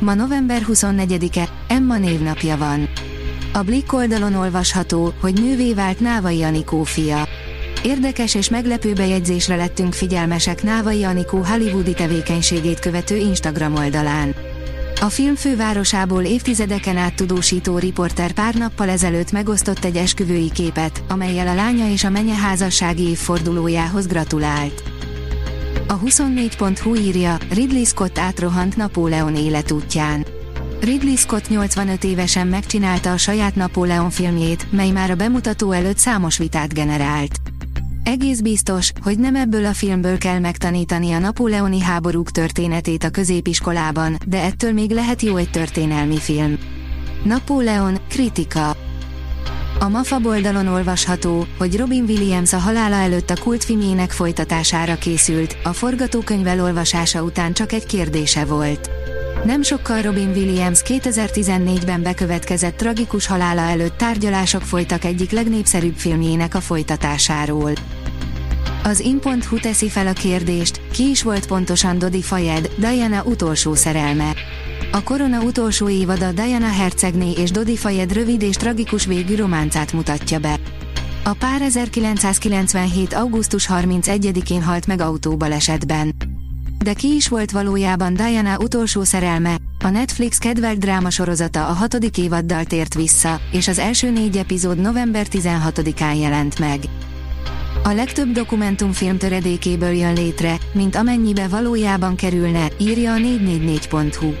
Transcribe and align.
Ma 0.00 0.14
november 0.14 0.62
24-e, 0.68 1.48
Emma 1.68 1.98
névnapja 1.98 2.56
van. 2.56 2.88
A 3.52 3.62
Blick 3.62 3.92
oldalon 3.92 4.34
olvasható, 4.34 5.12
hogy 5.20 5.34
nővé 5.34 5.74
vált 5.74 6.00
Návai 6.00 6.42
Anikó 6.42 6.82
fia. 6.82 7.28
Érdekes 7.82 8.34
és 8.34 8.48
meglepő 8.48 8.92
bejegyzésre 8.92 9.56
lettünk 9.56 9.92
figyelmesek 9.92 10.62
Návai 10.62 11.04
Anikó 11.04 11.38
hollywoodi 11.38 11.92
tevékenységét 11.92 12.78
követő 12.78 13.16
Instagram 13.16 13.74
oldalán. 13.74 14.34
A 15.00 15.08
film 15.08 15.34
fővárosából 15.34 16.22
évtizedeken 16.22 16.96
át 16.96 17.14
tudósító 17.14 17.78
riporter 17.78 18.32
pár 18.32 18.54
nappal 18.54 18.88
ezelőtt 18.88 19.32
megosztott 19.32 19.84
egy 19.84 19.96
esküvői 19.96 20.50
képet, 20.50 21.02
amelyel 21.08 21.46
a 21.46 21.54
lánya 21.54 21.90
és 21.90 22.04
a 22.04 22.10
menye 22.10 22.34
házassági 22.34 23.08
évfordulójához 23.08 24.06
gratulált. 24.06 24.89
A 25.90 25.98
24.hu 25.98 26.94
írja, 26.94 27.36
Ridley 27.52 27.84
Scott 27.84 28.18
átrohant 28.18 28.76
Napóleon 28.76 29.36
életútján. 29.36 30.26
Ridley 30.80 31.16
Scott 31.16 31.48
85 31.48 32.04
évesen 32.04 32.46
megcsinálta 32.46 33.12
a 33.12 33.16
saját 33.16 33.54
Napóleon 33.54 34.10
filmjét, 34.10 34.72
mely 34.72 34.90
már 34.90 35.10
a 35.10 35.14
bemutató 35.14 35.72
előtt 35.72 35.98
számos 35.98 36.38
vitát 36.38 36.74
generált. 36.74 37.40
Egész 38.02 38.40
biztos, 38.40 38.92
hogy 39.02 39.18
nem 39.18 39.36
ebből 39.36 39.64
a 39.64 39.72
filmből 39.72 40.18
kell 40.18 40.38
megtanítani 40.38 41.12
a 41.12 41.18
napóleoni 41.18 41.80
háborúk 41.80 42.30
történetét 42.30 43.04
a 43.04 43.10
középiskolában, 43.10 44.16
de 44.26 44.42
ettől 44.42 44.72
még 44.72 44.90
lehet 44.90 45.22
jó 45.22 45.36
egy 45.36 45.50
történelmi 45.50 46.18
film. 46.18 46.58
Napóleon, 47.24 47.98
kritika 48.08 48.76
a 49.80 49.88
MAFA 49.88 50.20
oldalon 50.24 50.66
olvasható, 50.66 51.46
hogy 51.58 51.76
Robin 51.76 52.04
Williams 52.04 52.52
a 52.52 52.58
halála 52.58 52.94
előtt 52.94 53.30
a 53.30 53.40
kultfilmjének 53.40 54.10
folytatására 54.10 54.94
készült, 54.94 55.56
a 55.64 55.72
forgatókönyv 55.72 56.46
elolvasása 56.46 57.22
után 57.22 57.52
csak 57.52 57.72
egy 57.72 57.86
kérdése 57.86 58.44
volt. 58.44 58.90
Nem 59.44 59.62
sokkal 59.62 60.02
Robin 60.02 60.28
Williams 60.28 60.82
2014-ben 60.84 62.02
bekövetkezett 62.02 62.76
tragikus 62.76 63.26
halála 63.26 63.60
előtt 63.60 63.96
tárgyalások 63.96 64.62
folytak 64.62 65.04
egyik 65.04 65.30
legnépszerűbb 65.30 65.96
filmjének 65.96 66.54
a 66.54 66.60
folytatásáról. 66.60 67.72
Az 68.90 69.00
in.hu 69.00 69.60
teszi 69.60 69.88
fel 69.88 70.06
a 70.06 70.12
kérdést, 70.12 70.80
ki 70.92 71.08
is 71.08 71.22
volt 71.22 71.46
pontosan 71.46 71.98
Dodi 71.98 72.22
Fayed, 72.22 72.70
Diana 72.76 73.22
utolsó 73.22 73.74
szerelme. 73.74 74.34
A 74.92 75.02
korona 75.02 75.40
utolsó 75.40 75.88
évada 75.88 76.32
Diana 76.32 76.68
hercegné 76.68 77.32
és 77.32 77.50
Dodi 77.50 77.76
Fayed 77.76 78.12
rövid 78.12 78.42
és 78.42 78.56
tragikus 78.56 79.06
végű 79.06 79.36
románcát 79.36 79.92
mutatja 79.92 80.38
be. 80.38 80.58
A 81.24 81.32
pár 81.32 81.62
1997. 81.62 83.14
augusztus 83.14 83.68
31-én 83.72 84.62
halt 84.62 84.86
meg 84.86 85.00
autóbalesetben. 85.00 86.14
De 86.78 86.92
ki 86.92 87.14
is 87.14 87.28
volt 87.28 87.50
valójában 87.50 88.14
Diana 88.14 88.58
utolsó 88.58 89.04
szerelme? 89.04 89.56
A 89.84 89.88
Netflix 89.88 90.38
kedvelt 90.38 90.78
drámasorozata 90.78 91.66
a 91.66 91.72
hatodik 91.72 92.18
évaddal 92.18 92.64
tért 92.64 92.94
vissza, 92.94 93.40
és 93.52 93.68
az 93.68 93.78
első 93.78 94.10
négy 94.10 94.36
epizód 94.36 94.78
november 94.78 95.26
16-án 95.30 96.20
jelent 96.20 96.58
meg. 96.58 96.80
A 97.82 97.92
legtöbb 97.92 98.32
dokumentumfilm 98.32 99.18
töredékéből 99.18 99.90
jön 99.90 100.12
létre, 100.12 100.56
mint 100.72 100.96
amennyibe 100.96 101.48
valójában 101.48 102.16
kerülne, 102.16 102.68
írja 102.78 103.12
a 103.12 103.16
444.hu. 103.16 104.32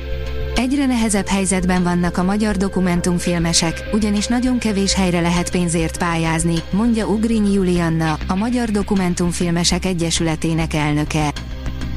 Egyre 0.54 0.86
nehezebb 0.86 1.26
helyzetben 1.26 1.82
vannak 1.82 2.16
a 2.18 2.22
magyar 2.22 2.56
dokumentumfilmesek, 2.56 3.88
ugyanis 3.92 4.26
nagyon 4.26 4.58
kevés 4.58 4.94
helyre 4.94 5.20
lehet 5.20 5.50
pénzért 5.50 5.98
pályázni, 5.98 6.54
mondja 6.70 7.06
Ugrinyi 7.06 7.52
Julianna, 7.52 8.18
a 8.26 8.34
Magyar 8.34 8.68
Dokumentumfilmesek 8.68 9.84
Egyesületének 9.84 10.74
elnöke. 10.74 11.32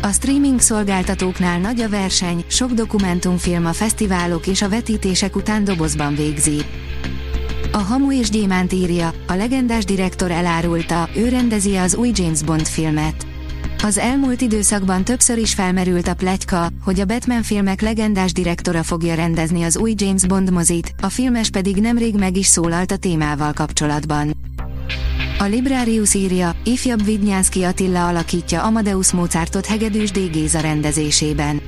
A 0.01 0.11
streaming 0.11 0.59
szolgáltatóknál 0.59 1.59
nagy 1.59 1.81
a 1.81 1.89
verseny, 1.89 2.43
sok 2.47 2.71
dokumentumfilm 2.71 3.65
a 3.65 3.73
fesztiválok 3.73 4.47
és 4.47 4.61
a 4.61 4.69
vetítések 4.69 5.35
után 5.35 5.63
dobozban 5.63 6.15
végzi. 6.15 6.65
A 7.75 7.77
Hamu 7.77 8.11
és 8.11 8.29
Gyémánt 8.29 8.73
írja, 8.73 9.13
a 9.27 9.33
legendás 9.33 9.85
direktor 9.85 10.31
elárulta, 10.31 11.09
ő 11.15 11.29
rendezi 11.29 11.75
az 11.75 11.95
új 11.95 12.11
James 12.13 12.41
Bond 12.41 12.67
filmet. 12.67 13.25
Az 13.83 13.97
elmúlt 13.97 14.41
időszakban 14.41 15.03
többször 15.03 15.37
is 15.37 15.53
felmerült 15.53 16.07
a 16.07 16.13
pletyka, 16.13 16.69
hogy 16.83 16.99
a 16.99 17.05
Batman 17.05 17.43
filmek 17.43 17.81
legendás 17.81 18.31
direktora 18.31 18.83
fogja 18.83 19.15
rendezni 19.15 19.63
az 19.63 19.77
új 19.77 19.93
James 19.97 20.25
Bond 20.25 20.51
mozit, 20.51 20.93
a 21.01 21.09
filmes 21.09 21.49
pedig 21.49 21.75
nemrég 21.75 22.15
meg 22.15 22.37
is 22.37 22.45
szólalt 22.45 22.91
a 22.91 22.97
témával 22.97 23.53
kapcsolatban. 23.53 24.31
A 25.39 25.43
Librarius 25.43 26.13
írja, 26.13 26.55
ifjabb 26.63 27.05
Vidnyánszki 27.05 27.63
Attila 27.63 28.07
alakítja 28.07 28.63
Amadeus 28.63 29.11
Mozartot 29.11 29.65
Hegedűs 29.65 30.11
D. 30.11 30.31
Géza 30.31 30.59
rendezésében. 30.59 31.61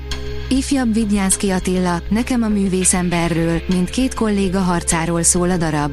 Ifjabb 0.50 0.94
Vidnyánszki 0.94 1.50
Attila, 1.50 2.02
nekem 2.10 2.44
a 2.44 2.48
művészemberről, 2.48 3.62
mint 3.68 3.90
két 3.90 4.14
kolléga 4.14 4.60
harcáról 4.60 5.24
szól 5.24 5.50
a 5.50 5.58
darab. 5.58 5.92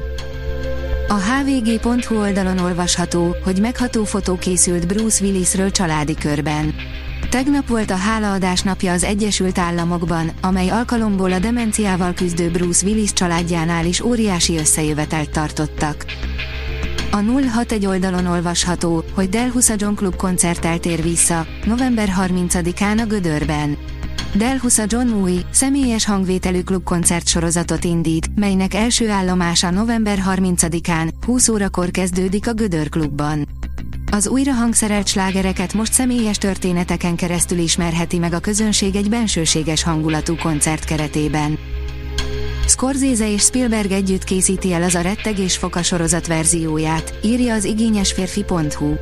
A 1.09 1.15
hvg.hu 1.15 2.19
oldalon 2.19 2.59
olvasható, 2.59 3.37
hogy 3.45 3.61
megható 3.61 4.05
fotó 4.05 4.37
készült 4.37 4.87
Bruce 4.87 5.25
Willisről 5.25 5.71
családi 5.71 6.15
körben. 6.15 6.75
Tegnap 7.31 7.69
volt 7.69 7.91
a 7.91 7.97
hálaadás 7.97 8.63
napja 8.63 8.93
az 8.93 9.05
Egyesült 9.05 9.59
Államokban, 9.59 10.31
amely 10.41 10.69
alkalomból 10.69 11.33
a 11.33 11.39
demenciával 11.39 12.15
küzdő 12.15 12.51
Bruce 12.51 12.87
Willis 12.87 13.13
családjánál 13.13 13.87
is 13.87 14.01
óriási 14.01 14.59
összejövetelt 14.59 15.31
tartottak. 15.31 16.05
A 17.11 17.17
061 17.17 17.87
oldalon 17.87 18.27
olvasható, 18.27 19.05
hogy 19.15 19.29
Del 19.29 19.51
Husa 19.51 19.75
John 19.77 19.95
Club 19.95 20.17
koncerttel 20.17 20.79
tér 20.79 21.03
vissza, 21.03 21.47
november 21.65 22.13
30-án 22.21 23.03
a 23.03 23.07
Gödörben. 23.07 23.77
Del 24.35 24.59
Husa 24.59 24.85
John 24.87 25.13
új, 25.13 25.45
személyes 25.51 26.05
hangvételű 26.05 26.61
klubkoncert 26.61 27.27
sorozatot 27.27 27.85
indít, 27.85 28.27
melynek 28.35 28.75
első 28.75 29.11
állomása 29.11 29.71
november 29.71 30.19
30-án, 30.35 31.11
20 31.27 31.49
órakor 31.49 31.91
kezdődik 31.91 32.49
a 32.49 32.53
Gödör 32.53 32.89
klubban. 32.89 33.49
Az 34.11 34.29
újra 34.29 34.53
hangszerelt 34.53 35.07
slágereket 35.07 35.75
most 35.75 35.93
személyes 35.93 36.39
történeteken 36.39 37.17
keresztül 37.17 37.59
ismerheti 37.59 38.19
meg 38.19 38.33
a 38.33 38.39
közönség 38.39 38.97
egy 38.97 39.09
bensőséges 39.09 39.83
hangulatú 39.83 40.37
koncert 40.37 40.85
keretében. 40.85 41.59
Scorsese 42.67 43.31
és 43.31 43.43
Spielberg 43.43 43.91
együtt 43.91 44.25
készíti 44.25 44.73
el 44.73 44.83
az 44.83 44.95
a 44.95 45.01
rettegés 45.01 45.57
foka 45.57 45.83
sorozat 45.83 46.27
verzióját, 46.27 47.15
írja 47.23 47.55
az 47.55 47.65
igényesférfi.hu. 47.65 48.95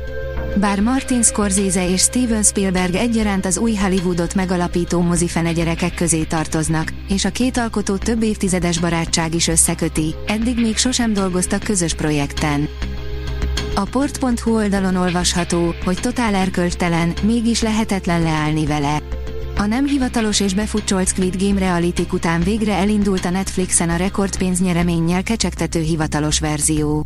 Bár 0.59 0.79
Martin 0.79 1.23
Scorsese 1.23 1.89
és 1.89 2.01
Steven 2.01 2.43
Spielberg 2.43 2.95
egyaránt 2.95 3.45
az 3.45 3.57
új 3.57 3.75
Hollywoodot 3.75 4.35
megalapító 4.35 5.01
mozifene 5.01 5.51
gyerekek 5.51 5.93
közé 5.93 6.23
tartoznak, 6.23 6.93
és 7.09 7.25
a 7.25 7.29
két 7.29 7.57
alkotó 7.57 7.97
több 7.97 8.23
évtizedes 8.23 8.79
barátság 8.79 9.35
is 9.35 9.47
összeköti, 9.47 10.15
eddig 10.27 10.59
még 10.59 10.77
sosem 10.77 11.13
dolgoztak 11.13 11.63
közös 11.63 11.93
projekten. 11.93 12.67
A 13.75 13.83
port.hu 13.83 14.55
oldalon 14.55 14.95
olvasható, 14.95 15.73
hogy 15.85 15.99
totál 16.01 16.35
erkölcstelen, 16.35 17.13
mégis 17.23 17.61
lehetetlen 17.61 18.21
leállni 18.21 18.65
vele. 18.65 19.01
A 19.57 19.65
nem 19.65 19.85
hivatalos 19.85 20.39
és 20.39 20.53
befutcsolt 20.53 21.07
Squid 21.07 21.43
Game 21.43 21.59
reality 21.59 22.07
után 22.11 22.41
végre 22.41 22.73
elindult 22.73 23.25
a 23.25 23.29
Netflixen 23.29 23.89
a 23.89 23.95
rekordpénznyereménnyel 23.95 25.23
kecsegtető 25.23 25.79
hivatalos 25.79 26.39
verzió. 26.39 27.05